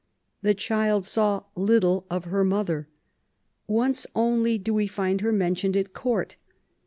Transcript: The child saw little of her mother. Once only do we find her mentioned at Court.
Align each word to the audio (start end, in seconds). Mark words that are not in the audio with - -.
The 0.41 0.55
child 0.55 1.05
saw 1.05 1.43
little 1.55 2.07
of 2.09 2.23
her 2.25 2.43
mother. 2.43 2.87
Once 3.67 4.07
only 4.15 4.57
do 4.57 4.73
we 4.73 4.87
find 4.87 5.21
her 5.21 5.31
mentioned 5.31 5.77
at 5.77 5.93
Court. 5.93 6.37